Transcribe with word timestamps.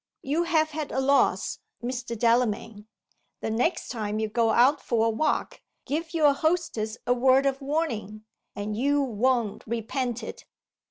"You 0.23 0.45
have 0.45 0.71
had 0.71 0.91
a 0.91 0.99
loss, 0.99 1.59
Mr. 1.83 2.17
Delamayn. 2.17 2.87
The 3.41 3.51
next 3.51 3.89
time 3.89 4.17
you 4.17 4.29
go 4.29 4.49
out 4.49 4.81
for 4.81 5.05
a 5.05 5.11
walk, 5.11 5.61
give 5.85 6.15
your 6.15 6.33
hostess 6.33 6.97
a 7.05 7.13
word 7.13 7.45
of 7.45 7.61
warning, 7.61 8.25
and 8.55 8.75
you 8.75 8.99
won't 9.03 9.63
repent 9.67 10.23
it." 10.23 10.45